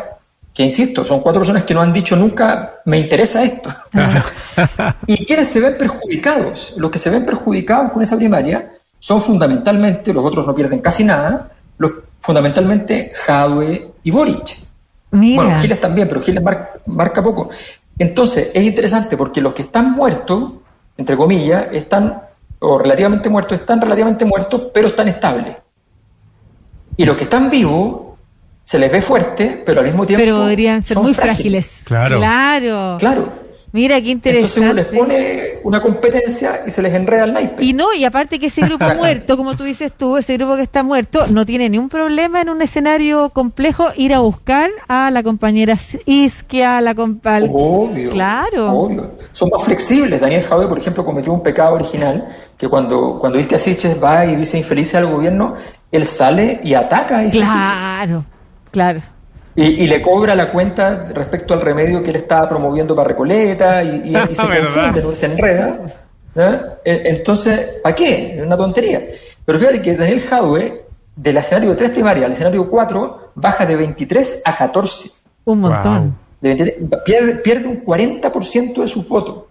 que 0.54 0.62
insisto, 0.62 1.04
son 1.04 1.18
cuatro 1.18 1.40
personas 1.40 1.64
que 1.64 1.74
no 1.74 1.80
han 1.80 1.92
dicho 1.92 2.14
nunca, 2.14 2.74
me 2.84 2.96
interesa 2.96 3.42
esto. 3.42 3.70
y 5.08 5.24
quienes 5.24 5.48
se 5.48 5.58
ven 5.58 5.76
perjudicados, 5.76 6.74
los 6.76 6.92
que 6.92 7.00
se 7.00 7.10
ven 7.10 7.26
perjudicados 7.26 7.90
con 7.90 8.02
esa 8.02 8.16
primaria 8.16 8.70
son 9.00 9.20
fundamentalmente, 9.20 10.14
los 10.14 10.24
otros 10.24 10.46
no 10.46 10.54
pierden 10.54 10.78
casi 10.78 11.02
nada, 11.02 11.50
los, 11.76 11.90
fundamentalmente 12.20 13.10
Jadwe 13.26 13.94
y 14.04 14.10
Boric. 14.12 14.58
Bueno, 15.10 15.58
Giles 15.58 15.80
también, 15.80 16.06
pero 16.06 16.20
Giles 16.20 16.44
marca, 16.86 17.20
poco. 17.20 17.50
Entonces, 17.98 18.52
es 18.54 18.62
interesante 18.62 19.16
porque 19.16 19.40
los 19.40 19.54
que 19.54 19.62
están 19.62 19.90
muertos, 19.90 20.52
entre 20.96 21.16
comillas, 21.16 21.66
están, 21.72 22.22
o 22.60 22.78
relativamente 22.78 23.28
muertos, 23.28 23.58
están 23.58 23.80
relativamente 23.80 24.24
muertos, 24.24 24.68
pero 24.72 24.86
están 24.86 25.08
estables. 25.08 25.61
Y 26.96 27.04
los 27.04 27.16
que 27.16 27.24
están 27.24 27.50
vivos 27.50 28.12
se 28.64 28.78
les 28.78 28.92
ve 28.92 29.02
fuerte, 29.02 29.62
pero 29.64 29.80
al 29.80 29.86
mismo 29.86 30.06
tiempo. 30.06 30.22
Pero 30.22 30.36
podrían 30.36 30.84
ser 30.84 30.98
muy 30.98 31.14
frágiles. 31.14 31.80
Claro. 31.84 32.18
Claro. 32.18 32.96
Claro. 32.98 33.28
Mira 33.72 34.02
qué 34.02 34.10
interesante. 34.10 34.60
Entonces 34.60 34.98
uno 34.98 35.08
les 35.08 35.16
pone 35.24 35.60
una 35.64 35.80
competencia 35.80 36.60
y 36.66 36.70
se 36.70 36.82
les 36.82 36.92
enreda 36.92 37.24
el 37.24 37.32
naipe. 37.32 37.64
Y 37.64 37.72
no, 37.72 37.94
y 37.94 38.04
aparte 38.04 38.38
que 38.38 38.46
ese 38.46 38.60
grupo 38.60 38.84
muerto, 38.96 39.38
como 39.38 39.56
tú 39.56 39.64
dices 39.64 39.90
tú, 39.96 40.18
ese 40.18 40.36
grupo 40.36 40.56
que 40.56 40.62
está 40.62 40.82
muerto, 40.82 41.26
no 41.28 41.46
tiene 41.46 41.70
ni 41.70 41.78
un 41.78 41.88
problema 41.88 42.42
en 42.42 42.50
un 42.50 42.60
escenario 42.60 43.30
complejo 43.30 43.86
ir 43.96 44.12
a 44.12 44.20
buscar 44.20 44.70
a 44.88 45.10
la 45.10 45.22
compañera 45.22 45.78
Isquia, 46.04 46.78
a 46.78 46.80
la 46.82 46.94
compañera... 46.94 47.50
Obvio. 47.50 48.10
Claro. 48.10 48.72
Obvio. 48.72 49.08
Son 49.32 49.48
más 49.48 49.64
flexibles. 49.64 50.20
Daniel 50.20 50.42
Jaude, 50.42 50.66
por 50.66 50.78
ejemplo, 50.78 51.02
cometió 51.02 51.32
un 51.32 51.42
pecado 51.42 51.74
original 51.74 52.28
que 52.58 52.68
cuando, 52.68 53.18
cuando 53.18 53.38
Isquia 53.38 53.58
Siches 53.58 54.02
va 54.04 54.26
y 54.26 54.36
dice 54.36 54.58
infeliz 54.58 54.94
al 54.94 55.06
gobierno, 55.06 55.54
él 55.92 56.06
sale 56.06 56.60
y 56.64 56.74
ataca 56.74 57.18
a 57.18 57.24
Isquia 57.24 57.44
Claro, 57.44 58.24
claro. 58.70 59.02
Y, 59.54 59.86
le 59.86 60.00
cobra 60.00 60.34
la 60.34 60.48
cuenta 60.48 61.08
respecto 61.14 61.52
al 61.52 61.60
remedio 61.60 62.02
que 62.02 62.08
él 62.08 62.16
estaba 62.16 62.48
promoviendo 62.48 62.96
para 62.96 63.08
Recoleta 63.08 63.84
y, 63.84 64.08
y, 64.08 64.34
se 64.34 64.42
confunde, 64.42 65.14
se 65.14 65.26
enreda. 65.26 65.78
Entonces, 66.84 67.80
¿para 67.82 67.94
qué? 67.94 68.36
Es 68.36 68.46
una 68.46 68.56
tontería. 68.56 69.02
Pero 69.44 69.58
fíjate 69.58 69.82
que 69.82 69.94
Daniel 69.94 70.20
Jadwe, 70.20 70.86
del 71.14 71.36
escenario 71.36 71.68
de 71.70 71.76
3 71.76 71.90
primaria 71.90 72.24
al 72.24 72.32
escenario 72.32 72.66
4, 72.66 73.32
baja 73.34 73.66
de 73.66 73.76
23 73.76 74.42
a 74.46 74.56
14. 74.56 75.10
Un 75.44 75.60
montón. 75.60 76.16
pierde, 76.40 77.34
pierde, 77.44 77.68
un 77.68 77.84
40% 77.84 78.80
de 78.80 78.86
sus 78.86 79.06
votos. 79.06 79.44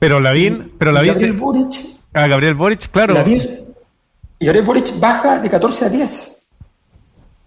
Pero 0.00 0.18
Lavín, 0.18 0.72
pero 0.76 0.90
Lavín 0.90 1.12
Gabriel 1.12 1.32
Boric. 1.34 1.74
Ah, 2.12 2.26
Gabriel 2.26 2.54
Boric, 2.54 2.90
claro. 2.90 3.14
Y 4.38 4.46
Gabriel 4.46 4.66
Boric 4.66 4.98
baja 4.98 5.38
de 5.38 5.48
14 5.48 5.84
a 5.84 5.88
10. 5.88 6.34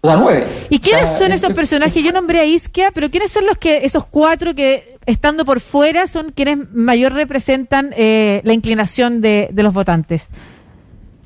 O 0.00 0.08
sea, 0.08 0.46
¿Y 0.70 0.78
quiénes 0.78 1.10
son 1.18 1.32
esos 1.32 1.52
personajes? 1.54 2.02
Yo 2.02 2.12
nombré 2.12 2.38
a 2.38 2.44
Isquia, 2.44 2.92
pero 2.94 3.10
¿quiénes 3.10 3.32
son 3.32 3.46
los 3.46 3.58
que, 3.58 3.84
esos 3.84 4.06
cuatro 4.06 4.54
que, 4.54 4.96
estando 5.06 5.44
por 5.44 5.60
fuera, 5.60 6.06
son 6.06 6.30
quienes 6.30 6.70
mayor 6.72 7.14
representan 7.14 7.92
eh, 7.96 8.40
la 8.44 8.52
inclinación 8.52 9.20
de, 9.20 9.50
los 9.54 9.74
votantes? 9.74 10.22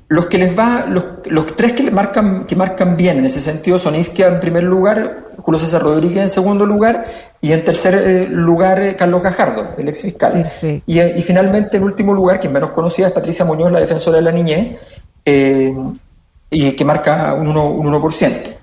Los 0.08 0.26
que 0.26 0.38
les 0.38 0.58
va, 0.58 0.86
los, 0.88 1.04
los 1.26 1.54
tres 1.54 1.72
que 1.72 1.90
marcan, 1.90 2.44
que 2.44 2.56
marcan 2.56 2.96
bien 2.96 3.18
en 3.18 3.26
ese 3.26 3.40
sentido 3.40 3.78
son 3.78 3.94
Isquia 3.94 4.28
en 4.28 4.40
primer 4.40 4.62
lugar, 4.62 5.28
Julio 5.38 5.58
César 5.58 5.82
Rodríguez 5.82 6.22
en 6.22 6.28
segundo 6.28 6.64
lugar 6.64 7.04
y 7.40 7.52
en 7.52 7.64
tercer 7.64 7.94
eh, 7.94 8.28
lugar 8.28 8.82
eh, 8.82 8.96
Carlos 8.96 9.22
Gajardo, 9.22 9.74
el 9.76 9.88
ex 9.88 10.02
fiscal. 10.02 10.50
Y, 10.86 11.00
y, 11.00 11.22
finalmente 11.22 11.76
en 11.76 11.82
último 11.82 12.14
lugar, 12.14 12.40
quien 12.40 12.52
menos 12.52 12.70
conocida 12.70 13.08
es 13.08 13.12
Patricia 13.12 13.44
Muñoz, 13.44 13.70
la 13.72 13.80
defensora 13.80 14.16
de 14.16 14.22
la 14.22 14.32
niñez, 14.32 14.78
y 15.24 16.72
que 16.72 16.84
marca 16.84 17.34
un 17.34 17.46
1%. 17.46 17.74
Un 17.76 17.92
1%. 17.92 18.58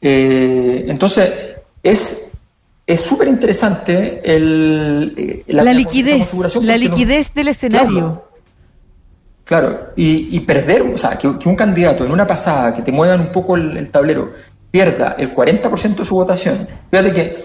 Eh, 0.00 0.84
entonces, 0.88 1.56
es 1.82 2.24
es 2.86 3.00
súper 3.00 3.28
interesante 3.28 4.20
el, 4.24 5.14
eh, 5.16 5.44
la, 5.48 5.72
liquidez, 5.72 6.32
la 6.62 6.76
liquidez 6.76 7.32
del 7.32 7.48
escenario. 7.48 8.24
Claro, 9.44 9.90
y, 9.96 10.40
perder, 10.40 10.82
o 10.82 10.96
sea, 10.96 11.18
que, 11.18 11.28
un 11.28 11.56
candidato 11.56 12.04
en 12.04 12.12
una 12.12 12.26
pasada 12.26 12.72
que 12.72 12.82
te 12.82 12.90
muevan 12.90 13.20
un 13.20 13.32
poco 13.32 13.56
el, 13.56 13.90
tablero 13.90 14.26
pierda 14.70 15.16
el 15.18 15.34
40% 15.34 15.96
de 15.96 16.04
su 16.04 16.14
votación, 16.14 16.66
fíjate 16.90 17.12
que 17.12 17.36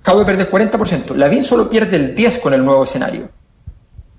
acabo 0.00 0.20
de 0.20 0.24
perder 0.24 0.48
el 0.50 0.70
40%, 0.70 1.14
Lavín 1.14 1.42
solo 1.42 1.68
pierde 1.68 1.96
el 1.96 2.14
10% 2.14 2.40
con 2.40 2.54
el 2.54 2.64
nuevo 2.64 2.84
escenario. 2.84 3.28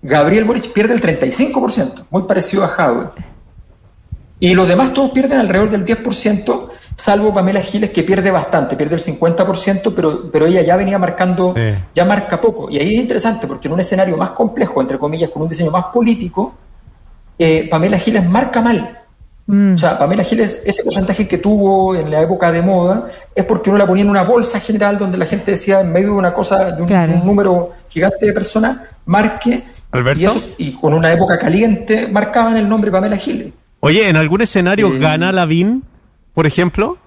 Gabriel 0.03 0.43
Boric 0.43 0.71
pierde 0.71 0.93
el 0.93 1.01
35%, 1.01 2.05
muy 2.11 2.23
parecido 2.23 2.63
a 2.63 2.67
Jadwe. 2.67 3.07
Y 4.39 4.53
los 4.53 4.67
demás 4.67 4.93
todos 4.93 5.11
pierden 5.11 5.39
alrededor 5.39 5.69
del 5.69 5.85
10%, 5.85 6.67
salvo 6.95 7.33
Pamela 7.33 7.61
Giles 7.61 7.89
que 7.91 8.03
pierde 8.03 8.31
bastante, 8.31 8.75
pierde 8.75 8.95
el 8.95 9.01
50%, 9.01 9.93
pero, 9.95 10.29
pero 10.29 10.45
ella 10.45 10.61
ya 10.61 10.75
venía 10.75 10.99
marcando, 10.99 11.55
ya 11.93 12.05
marca 12.05 12.41
poco. 12.41 12.69
Y 12.69 12.77
ahí 12.77 12.95
es 12.95 13.01
interesante 13.01 13.47
porque 13.47 13.67
en 13.67 13.73
un 13.73 13.79
escenario 13.79 14.17
más 14.17 14.31
complejo, 14.31 14.81
entre 14.81 14.99
comillas, 14.99 15.29
con 15.29 15.41
un 15.41 15.49
diseño 15.49 15.71
más 15.71 15.85
político, 15.85 16.53
eh, 17.39 17.67
Pamela 17.69 17.97
Giles 17.97 18.27
marca 18.27 18.61
mal. 18.61 19.01
Mm. 19.47 19.75
O 19.75 19.77
sea, 19.77 19.97
Pamela 19.97 20.23
Giles, 20.23 20.63
ese 20.65 20.83
porcentaje 20.83 21.27
que 21.27 21.37
tuvo 21.37 21.95
en 21.95 22.11
la 22.11 22.21
época 22.21 22.51
de 22.51 22.61
moda, 22.61 23.07
es 23.33 23.45
porque 23.45 23.69
uno 23.69 23.79
la 23.79 23.87
ponía 23.87 24.03
en 24.03 24.09
una 24.09 24.23
bolsa 24.23 24.59
general 24.59 24.97
donde 24.97 25.17
la 25.17 25.25
gente 25.25 25.51
decía, 25.51 25.79
en 25.79 25.93
medio 25.93 26.09
de 26.09 26.15
una 26.15 26.33
cosa, 26.33 26.71
de 26.71 26.81
un, 26.81 27.25
número 27.25 27.69
gigante 27.87 28.25
de 28.25 28.33
personas, 28.33 28.79
marque. 29.05 29.63
Y, 30.57 30.69
y 30.69 30.73
con 30.73 30.93
una 30.93 31.09
época 31.11 31.39
caliente, 31.39 32.09
marcaban 32.09 32.57
el 32.57 32.67
nombre 32.67 32.91
Pamela 32.91 33.15
Giles. 33.15 33.53
Oye, 33.85 34.09
¿en 34.09 34.15
algún 34.15 34.41
escenario 34.41 34.87
eh, 34.87 34.97
gana 34.97 35.31
Lavín? 35.31 35.83
por 36.33 36.47
ejemplo? 36.47 36.97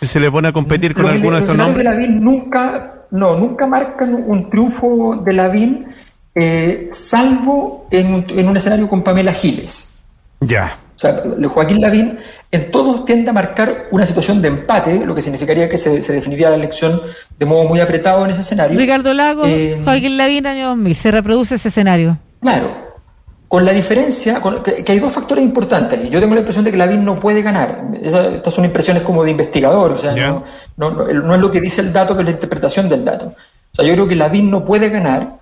Si 0.00 0.06
se 0.06 0.20
le 0.20 0.30
pone 0.30 0.48
a 0.48 0.52
competir 0.52 0.94
con 0.94 1.06
alguno 1.06 1.36
de 1.36 1.42
estos 1.42 1.56
nombres. 1.56 1.78
de 1.78 1.84
Lavín 1.84 2.22
nunca, 2.22 3.04
no, 3.10 3.36
nunca 3.36 3.66
marcan 3.66 4.14
un 4.14 4.48
triunfo 4.48 5.16
de 5.24 5.32
Lavín, 5.32 5.86
eh, 6.34 6.88
salvo 6.92 7.88
en 7.90 8.46
un, 8.46 8.56
escenario 8.56 8.88
con 8.88 9.02
Pamela 9.02 9.32
Giles. 9.32 9.96
Ya. 10.40 10.78
O 10.94 10.98
sea, 11.00 11.20
Joaquín 11.48 11.80
Lavín 11.80 12.18
en 12.52 12.70
todos 12.70 13.04
tiende 13.04 13.30
a 13.30 13.32
marcar 13.32 13.86
una 13.90 14.06
situación 14.06 14.40
de 14.40 14.48
empate, 14.48 15.04
lo 15.04 15.14
que 15.14 15.22
significaría 15.22 15.68
que 15.68 15.78
se, 15.78 16.00
definiría 16.12 16.50
la 16.50 16.56
elección 16.56 17.02
de 17.38 17.46
modo 17.46 17.64
muy 17.64 17.80
apretado 17.80 18.24
en 18.24 18.30
ese 18.30 18.42
escenario. 18.42 18.78
Ricardo 18.78 19.12
Lago, 19.14 19.46
eh, 19.46 19.80
Joaquín 19.82 20.16
Lavín, 20.16 20.46
año 20.46 20.68
2000, 20.68 20.94
se 20.94 21.10
reproduce 21.10 21.56
ese 21.56 21.68
escenario. 21.68 22.18
Claro, 22.40 22.89
con 23.50 23.64
la 23.64 23.72
diferencia, 23.72 24.40
que, 24.62 24.92
hay 24.92 25.00
dos 25.00 25.12
factores 25.12 25.42
importantes. 25.42 26.08
Yo 26.08 26.20
tengo 26.20 26.34
la 26.34 26.40
impresión 26.40 26.64
de 26.64 26.70
que 26.70 26.76
Lavín 26.76 27.04
no 27.04 27.18
puede 27.18 27.42
ganar. 27.42 27.82
estas 28.00 28.54
son 28.54 28.64
impresiones 28.64 29.02
como 29.02 29.24
de 29.24 29.32
investigador, 29.32 29.90
o 29.90 29.98
sea, 29.98 30.14
no, 30.14 30.44
no, 30.76 31.08
es 31.08 31.40
lo 31.40 31.50
que 31.50 31.60
dice 31.60 31.80
el 31.80 31.92
dato, 31.92 32.14
que 32.14 32.20
es 32.20 32.26
la 32.26 32.34
interpretación 32.34 32.88
del 32.88 33.04
dato. 33.04 33.26
O 33.26 33.74
sea, 33.74 33.84
yo 33.84 33.94
creo 33.94 34.06
que 34.06 34.14
Lavín 34.14 34.52
no 34.52 34.64
puede 34.64 34.88
ganar 34.88 35.40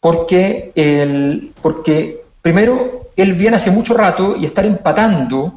porque, 0.00 0.72
el, 0.74 1.52
porque 1.60 2.22
primero, 2.40 3.10
él 3.14 3.34
viene 3.34 3.56
hace 3.56 3.70
mucho 3.70 3.92
rato 3.92 4.36
y 4.40 4.46
estar 4.46 4.64
empatando, 4.64 5.52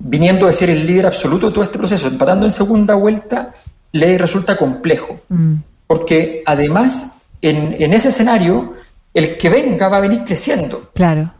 viniendo 0.00 0.48
de 0.48 0.52
ser 0.52 0.70
el 0.70 0.84
líder 0.84 1.06
absoluto 1.06 1.46
de 1.46 1.52
todo 1.52 1.62
este 1.62 1.78
proceso, 1.78 2.08
empatando 2.08 2.44
en 2.44 2.50
segunda 2.50 2.96
vuelta, 2.96 3.52
le 3.92 4.18
resulta 4.18 4.56
complejo. 4.56 5.14
Mm. 5.28 5.54
Porque 5.86 6.42
además, 6.44 7.18
en, 7.40 7.80
en 7.80 7.94
ese 7.94 8.08
escenario, 8.08 8.74
el 9.16 9.36
que 9.36 9.48
venga 9.48 9.88
va 9.88 9.96
a 9.96 10.00
venir 10.00 10.22
creciendo. 10.24 10.90
Claro 10.94 11.32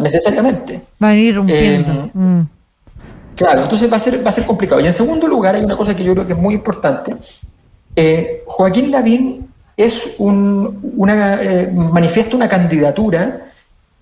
necesariamente. 0.00 0.82
Va 1.02 1.08
a 1.08 1.16
ir 1.16 1.34
rompiendo. 1.34 2.04
Eh, 2.04 2.10
mm. 2.12 2.48
Claro, 3.36 3.62
entonces 3.62 3.90
va 3.90 3.96
a, 3.96 4.00
ser, 4.00 4.24
va 4.24 4.30
a 4.30 4.32
ser 4.32 4.44
complicado. 4.44 4.80
Y 4.80 4.86
en 4.86 4.92
segundo 4.92 5.26
lugar, 5.26 5.54
hay 5.54 5.62
una 5.62 5.76
cosa 5.76 5.94
que 5.94 6.02
yo 6.02 6.14
creo 6.14 6.26
que 6.26 6.32
es 6.32 6.38
muy 6.38 6.54
importante. 6.54 7.14
Eh, 7.94 8.42
Joaquín 8.46 8.90
Lavín 8.90 9.48
es 9.76 10.14
un, 10.18 10.92
una, 10.96 11.42
eh, 11.42 11.70
manifiesta 11.72 12.34
una 12.34 12.48
candidatura 12.48 13.42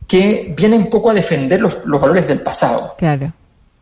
que 0.06 0.54
viene 0.56 0.76
un 0.76 0.88
poco 0.88 1.10
a 1.10 1.14
defender 1.14 1.60
los, 1.60 1.84
valores 1.84 2.28
del 2.28 2.40
pasado. 2.40 2.94
Claro. 2.96 3.32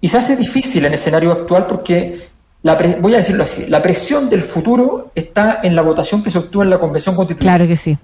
Y 0.00 0.08
se 0.08 0.16
hace 0.16 0.36
difícil 0.36 0.84
en 0.84 0.92
el 0.92 0.94
escenario 0.94 1.32
actual 1.32 1.66
porque, 1.66 2.28
la 2.62 2.78
voy 3.00 3.14
a 3.14 3.18
decirlo 3.18 3.44
así, 3.44 3.66
la 3.66 3.82
presión 3.82 4.30
del 4.30 4.40
futuro 4.40 5.10
está 5.14 5.60
en 5.62 5.76
la 5.76 5.82
votación 5.82 6.22
que 6.22 6.30
se 6.30 6.38
obtuvo 6.38 6.62
en 6.62 6.70
la 6.70 6.78
Convención 6.78 7.14
Constitucional. 7.14 7.58
Claro 7.58 7.68
que 7.68 7.76
sí. 7.76 7.98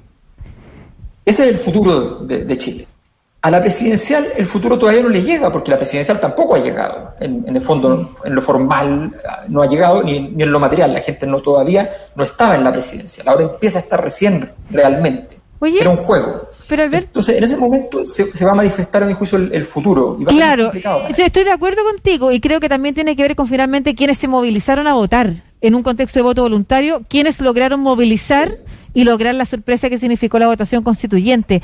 Ese 1.28 1.44
es 1.44 1.50
el 1.50 1.56
futuro 1.56 2.20
de 2.24 2.56
Chile. 2.56 2.86
A 3.40 3.52
la 3.52 3.60
presidencial 3.60 4.26
el 4.36 4.46
futuro 4.46 4.76
todavía 4.76 5.02
no 5.02 5.10
le 5.10 5.22
llega, 5.22 5.52
porque 5.52 5.70
la 5.70 5.76
presidencial 5.76 6.20
tampoco 6.20 6.56
ha 6.56 6.58
llegado. 6.58 7.14
En, 7.20 7.44
el 7.46 7.60
fondo, 7.60 8.14
en 8.24 8.34
lo 8.34 8.42
formal 8.42 9.14
no 9.48 9.62
ha 9.62 9.68
llegado, 9.68 10.02
ni, 10.02 10.16
en 10.16 10.52
lo 10.52 10.58
material. 10.58 10.92
La 10.92 11.00
gente 11.00 11.24
no 11.24 11.40
todavía 11.40 11.88
no 12.16 12.24
estaba 12.24 12.56
en 12.56 12.64
la 12.64 12.72
presidencial. 12.72 13.28
Ahora 13.28 13.44
empieza 13.44 13.78
a 13.78 13.82
estar 13.82 14.02
recién 14.02 14.50
realmente. 14.70 15.38
Era 15.60 15.90
un 15.90 15.98
juego. 15.98 16.48
Pero 16.68 16.82
Entonces, 16.84 17.36
en 17.36 17.44
ese 17.44 17.56
momento 17.56 18.04
se, 18.06 18.44
va 18.44 18.52
a 18.52 18.54
manifestar, 18.54 19.04
a 19.04 19.06
mi 19.06 19.14
juicio, 19.14 19.38
el, 19.38 19.64
futuro. 19.64 20.18
claro, 20.26 20.72
estoy 21.16 21.44
de 21.44 21.50
acuerdo 21.52 21.84
contigo 21.84 22.32
y 22.32 22.40
creo 22.40 22.58
que 22.58 22.68
también 22.68 22.94
tiene 22.94 23.14
que 23.14 23.22
ver 23.22 23.36
con 23.36 23.46
finalmente 23.46 23.94
quienes 23.94 24.18
se 24.18 24.26
movilizaron 24.26 24.86
a 24.88 24.94
votar 24.94 25.47
en 25.60 25.74
un 25.74 25.82
contexto 25.82 26.18
de 26.18 26.22
voto 26.22 26.42
voluntario, 26.42 27.02
quienes 27.08 27.40
lograron 27.40 27.80
movilizar 27.80 28.58
y 28.94 29.04
lograr 29.04 29.34
la 29.34 29.44
sorpresa 29.44 29.90
que 29.90 29.98
significó 29.98 30.38
la 30.38 30.46
votación 30.46 30.82
constituyente. 30.82 31.62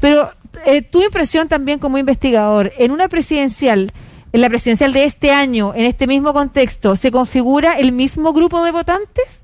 Pero 0.00 0.30
eh, 0.66 0.82
tu 0.82 1.02
impresión 1.02 1.48
también 1.48 1.78
como 1.78 1.98
investigador, 1.98 2.72
en 2.78 2.90
una 2.90 3.08
presidencial, 3.08 3.92
en 4.32 4.40
la 4.40 4.48
presidencial 4.48 4.92
de 4.92 5.04
este 5.04 5.30
año, 5.30 5.72
en 5.74 5.84
este 5.84 6.06
mismo 6.06 6.32
contexto, 6.32 6.96
¿se 6.96 7.10
configura 7.10 7.74
el 7.78 7.92
mismo 7.92 8.32
grupo 8.32 8.64
de 8.64 8.72
votantes? 8.72 9.40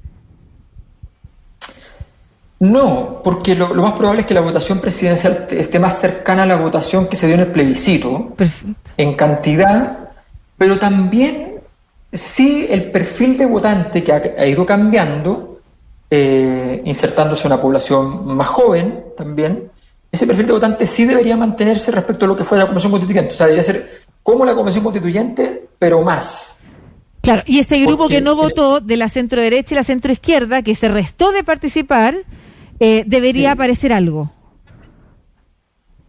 No, 2.58 3.22
porque 3.24 3.54
lo, 3.54 3.72
más 3.74 3.92
probable 3.92 4.20
es 4.20 4.26
que 4.26 4.34
la 4.34 4.42
votación 4.42 4.80
presidencial 4.80 5.48
esté 5.50 5.78
más 5.78 5.98
cercana 5.98 6.42
a 6.42 6.46
la 6.46 6.56
votación 6.56 7.08
que 7.08 7.16
se 7.16 7.26
dio 7.26 7.36
en 7.36 7.40
el 7.40 7.46
plebiscito, 7.46 8.34
en 8.98 9.14
cantidad, 9.14 10.10
pero 10.58 10.78
también 10.78 11.49
sí 12.12 12.66
el 12.68 12.90
perfil 12.90 13.38
de 13.38 13.46
votante 13.46 14.02
que 14.02 14.12
ha, 14.12 14.46
ido 14.46 14.66
cambiando, 14.66 15.60
eh, 16.10 16.82
insertándose 16.84 17.46
una 17.46 17.60
población 17.60 18.26
más 18.36 18.48
joven 18.48 19.04
también, 19.16 19.70
ese 20.12 20.26
perfil 20.26 20.46
de 20.46 20.52
votante 20.52 20.86
sí 20.86 21.04
debería 21.04 21.36
mantenerse 21.36 21.92
respecto 21.92 22.24
a 22.24 22.28
lo 22.28 22.36
que 22.36 22.44
fue 22.44 22.58
la 22.58 22.64
Convención 22.64 22.90
Constituyente. 22.90 23.32
O 23.32 23.36
sea, 23.36 23.46
debería 23.46 23.62
ser 23.62 23.88
como 24.22 24.44
la 24.44 24.54
Convención 24.54 24.82
Constituyente, 24.82 25.68
pero 25.78 26.02
más. 26.02 26.64
Claro, 27.22 27.42
y 27.46 27.58
ese 27.58 27.78
grupo 27.80 28.08
que 28.08 28.20
no 28.20 28.34
votó 28.34 28.80
de 28.80 28.96
la 28.96 29.08
centro 29.08 29.40
derecha 29.40 29.74
y 29.74 29.76
la 29.76 29.84
centro 29.84 30.10
izquierda, 30.12 30.62
que 30.62 30.74
se 30.74 30.88
restó 30.88 31.32
de 31.32 31.44
participar, 31.44 32.24
eh, 32.80 33.04
debería 33.06 33.52
aparecer 33.52 33.92
algo. 33.92 34.32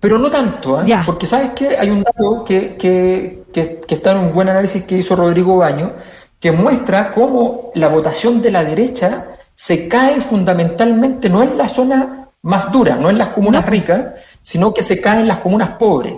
Pero 0.02 0.18
no 0.18 0.32
tanto, 0.32 0.84
¿eh? 0.84 1.00
porque 1.06 1.28
sabes 1.28 1.52
que 1.52 1.78
hay 1.78 1.92
un 1.92 2.02
dato 2.02 2.44
que, 2.44 2.76
que, 2.76 3.44
que, 3.54 3.82
que, 3.88 3.96
está 3.96 4.12
en 4.14 4.18
un 4.18 4.34
buen 4.34 4.50
análisis 4.50 4.84
que 4.84 4.98
hizo 4.98 5.16
Rodrigo 5.16 5.58
Baño, 5.58 5.94
que 6.40 6.52
muestra 6.52 7.12
cómo 7.12 7.70
la 7.76 7.88
votación 7.88 8.42
de 8.42 8.50
la 8.50 8.64
derecha 8.64 9.28
se 9.54 9.88
cae 9.88 10.20
fundamentalmente 10.20 11.30
no 11.30 11.44
en 11.44 11.56
la 11.56 11.68
zona 11.68 12.30
más 12.42 12.72
dura, 12.72 12.96
no 12.96 13.12
en 13.12 13.20
las 13.20 13.28
comunas 13.28 13.64
ricas, 13.68 14.38
sino 14.42 14.74
que 14.74 14.82
se 14.82 15.00
cae 15.00 15.22
en 15.22 15.28
las 15.28 15.38
comunas 15.38 15.78
pobres. 15.78 16.16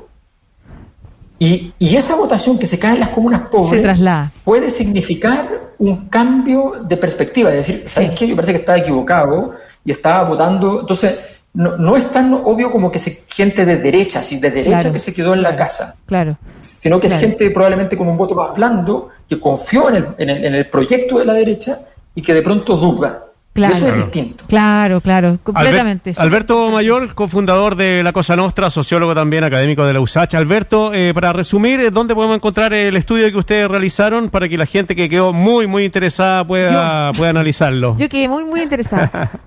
Y, 1.37 1.73
y, 1.77 1.97
esa 1.97 2.15
votación 2.15 2.57
que 2.57 2.65
se 2.65 2.79
cae 2.79 2.93
en 2.93 3.01
las 3.01 3.09
comunas 3.09 3.49
pobres 3.51 3.99
puede 4.45 4.71
significar 4.71 5.73
un 5.77 6.07
cambio 6.07 6.71
de 6.87 6.95
perspectiva. 6.95 7.49
Es 7.49 7.67
decir, 7.67 7.83
¿sabes 7.89 8.11
qué? 8.11 8.25
Yo 8.27 8.35
parece 8.37 8.53
que 8.53 8.59
estaba 8.59 8.77
equivocado 8.77 9.53
y 9.83 9.91
estaba 9.91 10.23
votando. 10.23 10.79
Entonces, 10.79 11.32
no, 11.53 11.77
no 11.77 11.95
es 11.95 12.11
tan 12.11 12.33
obvio 12.33 12.71
como 12.71 12.91
que 12.91 12.97
es 12.97 13.25
gente 13.27 13.65
de 13.65 13.77
derecha, 13.77 14.19
así 14.19 14.39
de 14.39 14.49
derecha 14.49 14.91
que 14.91 14.99
se 14.99 15.13
quedó 15.13 15.33
en 15.33 15.43
la 15.43 15.55
casa. 15.55 15.95
Claro. 16.05 16.37
Sino 16.59 16.99
que 16.99 17.07
es 17.07 17.17
gente 17.17 17.49
probablemente 17.51 17.95
con 17.95 18.07
un 18.07 18.17
voto 18.17 18.33
más 18.33 18.55
blando, 18.55 19.09
que 19.29 19.39
confió 19.39 19.89
en 19.89 19.95
el, 19.95 20.07
en 20.17 20.29
el, 20.29 20.45
en 20.45 20.55
el 20.55 20.67
proyecto 20.67 21.19
de 21.19 21.25
la 21.25 21.33
derecha 21.33 21.79
y 22.15 22.21
que 22.21 22.33
de 22.33 22.41
pronto 22.41 22.75
duda. 22.77 23.25
Claro. 23.53 23.75
Eso 23.75 23.87
es 23.87 23.95
distinto. 23.97 24.45
Claro, 24.47 24.99
claro, 24.99 25.37
completamente. 25.43 26.15
Alberto 26.17 26.71
Mayor, 26.71 27.13
cofundador 27.13 27.75
de 27.75 28.01
La 28.01 28.11
Cosa 28.11 28.35
Nostra, 28.35 28.71
sociólogo 28.71 29.13
también, 29.13 29.43
académico 29.43 29.85
de 29.85 29.93
la 29.93 29.99
USACH. 29.99 30.33
Alberto, 30.33 30.91
eh, 30.91 31.13
para 31.13 31.33
resumir, 31.33 31.91
¿dónde 31.91 32.15
podemos 32.15 32.35
encontrar 32.35 32.73
el 32.73 32.95
estudio 32.95 33.29
que 33.29 33.37
ustedes 33.37 33.67
realizaron 33.67 34.29
para 34.29 34.49
que 34.49 34.57
la 34.57 34.65
gente 34.65 34.95
que 34.95 35.07
quedó 35.07 35.33
muy, 35.33 35.67
muy 35.67 35.85
interesada 35.85 36.45
pueda, 36.47 37.13
pueda 37.13 37.29
analizarlo? 37.29 37.95
Yo 37.99 38.09
quedé 38.09 38.27
muy, 38.27 38.43
muy 38.43 38.61
interesada. 38.61 39.29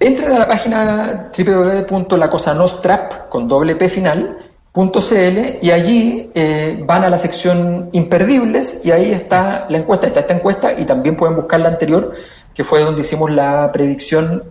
Entren 0.00 0.32
a 0.32 0.38
la 0.38 0.48
página 0.48 1.30
www.lacosanostrap 1.36 3.28
con 3.28 3.46
doble 3.46 3.76
P 3.76 3.88
final 3.88 4.38
.cl 4.72 5.58
y 5.60 5.70
allí 5.72 6.30
eh, 6.34 6.82
van 6.86 7.04
a 7.04 7.10
la 7.10 7.18
sección 7.18 7.90
imperdibles 7.92 8.82
y 8.84 8.92
ahí 8.92 9.10
está 9.10 9.66
la 9.68 9.78
encuesta, 9.78 10.06
está 10.06 10.20
esta 10.20 10.34
encuesta 10.34 10.72
y 10.78 10.86
también 10.86 11.16
pueden 11.16 11.36
buscar 11.36 11.60
la 11.60 11.68
anterior 11.68 12.12
que 12.54 12.64
fue 12.64 12.80
donde 12.80 13.00
hicimos 13.00 13.30
la 13.30 13.70
predicción 13.72 14.44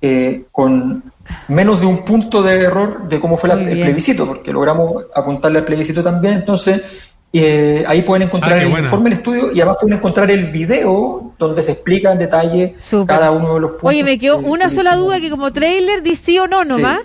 eh, 0.00 0.44
con 0.50 1.12
menos 1.48 1.80
de 1.80 1.86
un 1.86 2.04
punto 2.04 2.42
de 2.42 2.60
error 2.62 3.08
de 3.08 3.20
cómo 3.20 3.36
fue 3.36 3.48
la, 3.48 3.54
el 3.54 3.80
plebiscito, 3.80 4.26
porque 4.26 4.52
logramos 4.52 5.06
apuntarle 5.14 5.58
al 5.58 5.64
plebiscito 5.64 6.02
también. 6.02 6.34
Entonces, 6.34 7.05
eh, 7.32 7.84
ahí 7.86 8.02
pueden 8.02 8.28
encontrar 8.28 8.54
ah, 8.54 8.62
el 8.62 8.70
informe 8.70 9.10
del 9.10 9.18
estudio 9.18 9.52
y 9.52 9.60
además 9.60 9.78
pueden 9.80 9.98
encontrar 9.98 10.30
el 10.30 10.50
video 10.50 11.32
donde 11.38 11.62
se 11.62 11.72
explica 11.72 12.12
en 12.12 12.18
detalle 12.18 12.74
cada 13.06 13.30
uno 13.30 13.54
de 13.54 13.60
los 13.60 13.70
puntos. 13.72 13.90
Oye, 13.90 14.04
me 14.04 14.18
quedó 14.18 14.38
una 14.38 14.70
sola 14.70 14.96
duda 14.96 15.20
que 15.20 15.28
como 15.28 15.52
trailer 15.52 16.02
dice 16.02 16.22
sí 16.24 16.38
o 16.38 16.46
no 16.46 16.64
nomás. 16.64 17.00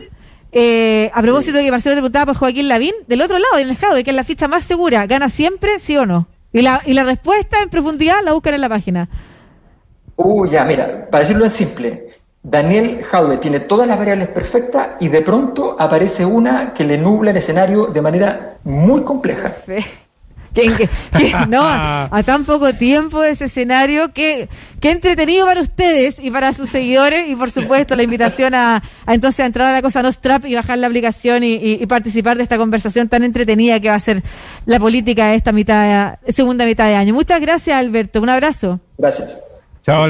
Eh, 0.54 1.10
a 1.14 1.22
propósito 1.22 1.58
de 1.58 1.64
que 1.64 1.72
Marcelo 1.72 1.96
te 1.96 2.02
preguntaba 2.02 2.26
por 2.28 2.36
Joaquín 2.36 2.68
Lavín, 2.68 2.94
del 3.08 3.22
otro 3.22 3.40
lado, 3.40 3.58
en 3.58 3.70
el 3.70 3.78
Jado, 3.78 4.04
que 4.04 4.10
es 4.10 4.16
la 4.16 4.26
ficha 4.26 4.50
más 4.50 4.66
segura, 4.66 5.06
¿gana 5.08 5.30
siempre, 5.30 5.80
sí 5.80 5.96
o 5.96 6.06
no? 6.06 6.28
Y 6.52 6.62
la, 6.62 6.82
y 6.86 6.94
la 6.94 7.06
respuesta 7.06 7.62
en 7.62 7.70
profundidad 7.70 8.18
la 8.24 8.34
buscan 8.34 8.54
en 8.54 8.62
la 8.62 8.68
página. 8.68 9.10
Uh, 10.18 10.46
ya, 10.46 10.66
mira, 10.66 11.08
para 11.10 11.22
decirlo 11.22 11.46
en 11.46 11.50
simple, 11.50 12.08
Daniel 12.44 13.04
Jaude 13.04 13.38
tiene 13.38 13.62
todas 13.62 13.88
las 13.88 13.98
variables 13.98 14.28
perfectas 14.28 14.92
y 15.00 15.08
de 15.08 15.22
pronto 15.22 15.78
aparece 15.80 16.26
una 16.26 16.74
que 16.74 16.84
le 16.84 16.98
nubla 16.98 17.32
el 17.32 17.38
escenario 17.38 17.86
de 17.88 18.02
manera 18.02 18.58
muy 18.64 19.04
compleja. 19.04 19.54
no, 21.50 21.62
a 21.64 22.24
tan 22.26 22.44
poco 22.44 22.74
tiempo 22.74 23.22
de 23.22 23.32
ese 23.32 23.46
escenario, 23.46 24.12
que, 24.12 24.50
qué 24.80 24.92
entretenido 24.92 25.46
para 25.46 25.62
ustedes 25.62 26.18
y 26.20 26.30
para 26.30 26.54
sus 26.54 26.70
seguidores 26.70 27.30
y 27.30 27.36
por 27.36 27.50
supuesto 27.50 27.96
la 27.96 28.04
invitación 28.04 28.54
a, 28.54 28.82
entonces 29.08 29.40
a 29.42 29.46
entrar 29.46 29.68
a 29.68 29.74
la 29.74 29.82
cosa 29.82 30.04
Nostrap 30.04 30.46
y 30.46 30.56
bajar 30.56 30.78
la 30.78 30.88
aplicación 30.88 31.44
y, 31.44 31.86
participar 31.86 32.38
de 32.38 32.44
esta 32.44 32.58
conversación 32.58 33.10
tan 33.10 33.24
entretenida 33.24 33.80
que 33.80 33.90
va 33.90 33.96
a 33.96 34.00
ser 34.00 34.24
la 34.66 34.80
política 34.80 35.28
de 35.28 35.36
esta 35.36 35.52
mitad, 35.52 36.20
segunda 36.30 36.66
mitad 36.66 36.86
de 36.86 36.96
año. 36.96 37.14
Muchas 37.14 37.42
gracias 37.42 37.78
Alberto, 37.78 38.22
un 38.22 38.30
abrazo. 38.30 38.80
Gracias. 38.98 39.44
Chao, 39.84 40.04
Alberto. 40.04 40.10